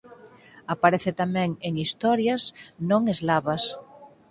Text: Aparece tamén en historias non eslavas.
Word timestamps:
Aparece 0.73 1.11
tamén 1.21 1.49
en 1.67 1.73
historias 1.83 2.41
non 2.89 3.01
eslavas. 3.13 3.63